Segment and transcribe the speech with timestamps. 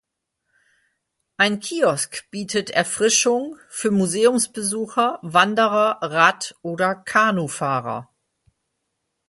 [1.37, 8.09] Ein Kiosk bietet Erfrischung für Museumsbesucher, Wanderer, Rad- oder Kanufahrer.